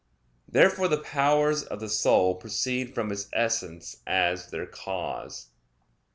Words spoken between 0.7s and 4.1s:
the powers of the soul proceed from its essence